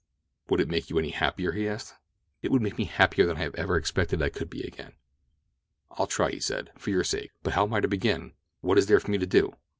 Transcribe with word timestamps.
"Would 0.49 0.59
it 0.59 0.67
make 0.67 0.89
you 0.89 0.97
any 0.97 1.11
happier?" 1.11 1.51
he 1.51 1.67
asked. 1.67 1.93
"It 2.41 2.49
would 2.49 2.63
make 2.63 2.79
me 2.79 2.85
happier 2.85 3.27
than 3.27 3.37
I 3.37 3.41
had 3.41 3.55
ever 3.55 3.75
expected 3.77 4.17
that 4.17 4.25
I 4.25 4.29
could 4.29 4.49
be 4.49 4.63
again." 4.63 4.93
"I'll 5.91 6.07
try," 6.07 6.31
he 6.31 6.39
said, 6.39 6.71
"for 6.75 6.89
your 6.89 7.03
sake; 7.03 7.29
but 7.43 7.53
how 7.53 7.65
am 7.65 7.73
I 7.75 7.81
to 7.81 7.87
begin—what 7.87 8.79
is 8.79 8.87
there 8.87 8.99
for 8.99 9.11
me 9.11 9.19
to 9.19 9.27
do?" 9.27 9.53